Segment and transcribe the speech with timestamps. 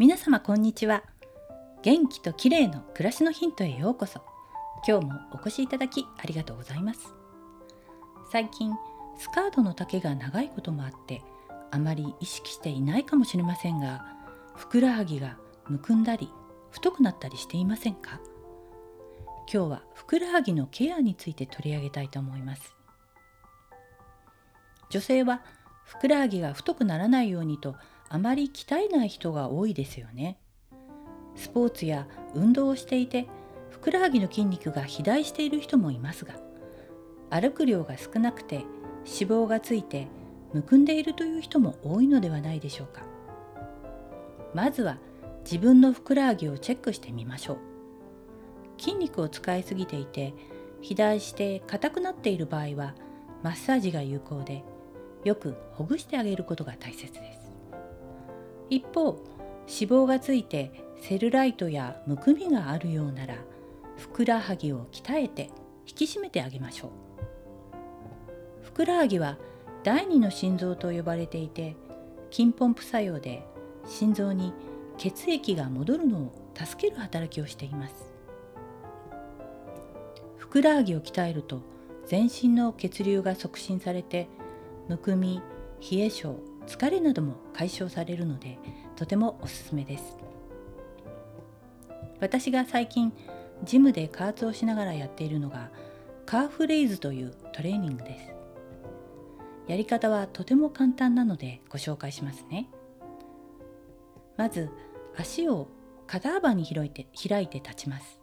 [0.00, 1.02] 皆様こんにちは。
[1.82, 4.20] 元気と綺麗の暮らしのヒントへようこそ。
[4.86, 7.12] 今日もお越しいただきありがとうございます。
[8.30, 8.72] 最近
[9.18, 11.20] スカートの丈が長いこともあって
[11.72, 14.06] あまり意識していないかもしれませんが
[14.54, 15.36] ふくらはぎが
[15.66, 16.30] むくんだり
[16.70, 18.20] 太くなったりしていませんか？
[19.52, 22.72] 今日はふくらはぎのケアについて取り上げたいと思います。
[24.90, 25.42] 女性は
[25.84, 27.74] ふくらはぎが太くならないようにと
[28.10, 30.38] あまり鍛えない人が多いですよね。
[31.36, 33.28] スポーツや運動をしていて
[33.70, 36.34] ふくらはぎの筋肉が肥大している人もいますが
[37.30, 38.66] 歩く量が少なくて脂
[39.06, 40.08] 肪がついて
[40.52, 43.02] むくんでいるという人も多いのではないでしょうか。
[44.54, 44.98] まずは
[45.44, 47.58] 自分のふくらはぎをチェックしてみましょう。
[48.80, 50.34] 筋肉を使いすぎていて
[50.76, 52.94] 肥大して硬くなっている場合は
[53.42, 54.64] マッサージが有効で
[55.24, 57.37] よくほぐしてあげることが大切です。
[58.70, 59.18] 一方
[59.66, 63.36] 脂肪がついてセルライトやむくみがあるようなら
[63.96, 65.50] ふくらはぎを鍛えて
[65.86, 66.90] 引き締めてあげましょう。
[68.62, 69.38] ふくらはぎは
[69.82, 71.76] 第二の心臓と呼ばれていて
[72.30, 73.44] 筋ポンプ作用で
[73.86, 74.52] 心臓に
[74.98, 78.12] 血液が戻るのを助ける働きをしています。
[80.36, 81.62] ふくらはぎを鍛えると
[82.06, 84.28] 全身の血流が促進されて
[84.88, 85.42] むくみ
[85.90, 86.34] 冷え性
[86.68, 88.58] 疲れなども解消されるので
[88.94, 90.18] とてもおすすめです。
[92.20, 93.12] 私が最近
[93.64, 95.70] ジムで加圧をしながらやっているのが
[96.26, 98.34] カーフレイズというトレーニングです。
[99.66, 102.68] やり方はとても簡単なのでご紹介しますね。
[104.36, 104.70] まず
[105.16, 105.68] 足を
[106.06, 108.20] 肩幅に開いて開いて立ちます。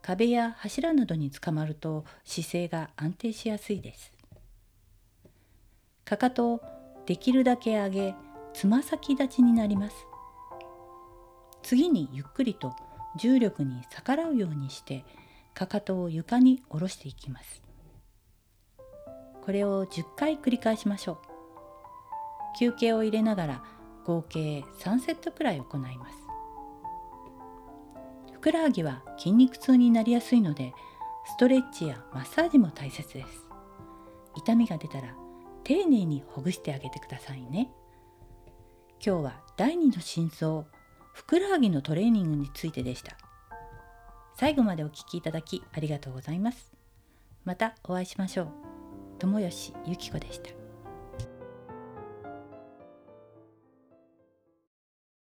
[0.00, 4.12] 壁や柱などにつかまると姿勢が安定しやすいです。
[6.04, 6.60] かかとを
[7.06, 8.14] できるだけ上げ
[8.54, 10.06] つま先立ちになります。
[11.62, 12.74] 次にゆっくりと
[13.16, 15.04] 重力に逆らうようにして
[15.54, 17.62] かかとを床に下ろしていきます。
[19.42, 21.18] これを10回繰り返しましょう。
[22.58, 23.64] 休憩を入れながら
[24.04, 26.16] 合計3セットくらい行います。
[28.32, 30.72] ふくらはぎは筋肉痛になりやすいので
[31.26, 33.46] ストレッチやマッサージも大切です。
[34.36, 35.14] 痛みが出たら
[35.64, 37.70] 丁寧にほぐしてあげてくださいね。
[39.04, 40.64] 今日は第二の真相
[41.12, 43.16] ふくらはぎのトレーニングについてでした。
[44.36, 46.72] 最後までお聴きいただきありがとうございます。
[47.44, 48.48] またお会いしましょう。
[49.18, 50.63] 友吉ゆき子でした。